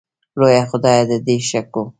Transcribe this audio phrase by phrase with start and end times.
[0.39, 1.83] لویه خدایه د دې شګو